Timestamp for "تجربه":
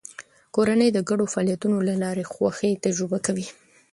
2.85-3.17